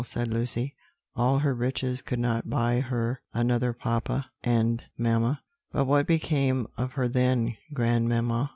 [0.03, 0.73] said Lucy;
[1.15, 5.39] "all her riches could not buy her another papa and mamma.
[5.71, 8.49] But what became of her then, grandmamma?"